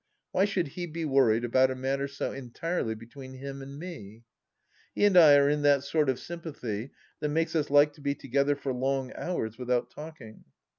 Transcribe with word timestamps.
Why 0.31 0.45
should 0.45 0.69
he 0.69 0.87
be 0.87 1.05
worried 1.05 1.45
about 1.45 1.69
a 1.69 1.75
matter 1.75 2.07
so 2.07 2.31
entirely 2.31 2.95
between 2.95 3.33
him 3.33 3.61
and 3.61 3.77
me? 3.77 4.23
He 4.95 5.05
and 5.05 5.15
I 5.15 5.35
are 5.37 5.47
in 5.47 5.61
that 5.61 5.83
sort 5.83 6.09
of 6.09 6.17
sympathy 6.19 6.89
that 7.19 7.29
makes 7.29 7.55
us 7.55 7.69
like 7.69 7.93
to 7.93 8.01
be 8.01 8.15
together 8.15 8.55
for 8.55 8.73
long 8.73 9.13
hours 9.13 9.59
without 9.59 9.91
talking. 9.91 10.43